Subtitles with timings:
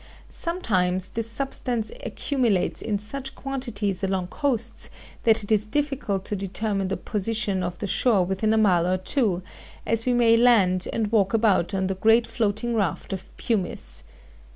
[0.29, 4.89] Sometimes this substance accumulates in such quantities along coasts
[5.25, 8.97] that it is difficult to determine the position of the shore within a mile or
[8.97, 9.43] two,
[9.85, 14.03] as we may land and walk about on the great floating raft of pumice.